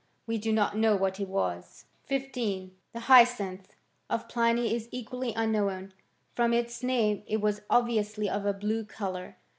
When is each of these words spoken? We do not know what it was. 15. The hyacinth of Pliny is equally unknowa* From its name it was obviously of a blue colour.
We 0.25 0.39
do 0.39 0.51
not 0.51 0.75
know 0.75 0.95
what 0.95 1.19
it 1.19 1.27
was. 1.27 1.85
15. 2.07 2.75
The 2.91 3.01
hyacinth 3.01 3.75
of 4.09 4.27
Pliny 4.27 4.73
is 4.75 4.89
equally 4.91 5.31
unknowa* 5.35 5.91
From 6.33 6.53
its 6.53 6.81
name 6.81 7.21
it 7.27 7.39
was 7.39 7.61
obviously 7.69 8.27
of 8.27 8.43
a 8.47 8.53
blue 8.55 8.83
colour. 8.83 9.35